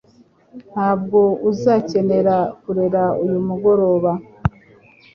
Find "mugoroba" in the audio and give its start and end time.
3.47-4.11